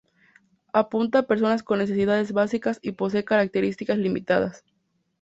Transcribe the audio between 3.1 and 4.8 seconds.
características limitadas.